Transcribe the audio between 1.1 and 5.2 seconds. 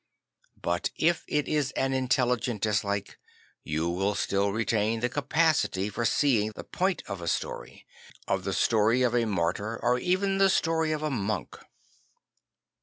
it is an intelligent dislike, you will still retain the